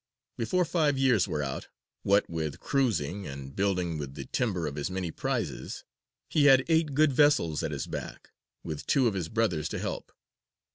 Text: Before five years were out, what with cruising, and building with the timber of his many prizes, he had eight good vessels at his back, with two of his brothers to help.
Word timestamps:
Before 0.35 0.65
five 0.65 0.97
years 0.97 1.27
were 1.27 1.43
out, 1.43 1.67
what 2.01 2.27
with 2.27 2.59
cruising, 2.59 3.27
and 3.27 3.55
building 3.55 3.99
with 3.99 4.15
the 4.15 4.25
timber 4.25 4.65
of 4.65 4.75
his 4.75 4.89
many 4.89 5.11
prizes, 5.11 5.83
he 6.27 6.45
had 6.45 6.65
eight 6.67 6.95
good 6.95 7.13
vessels 7.13 7.61
at 7.61 7.69
his 7.69 7.85
back, 7.85 8.31
with 8.63 8.87
two 8.87 9.05
of 9.07 9.13
his 9.13 9.29
brothers 9.29 9.69
to 9.69 9.77
help. 9.77 10.11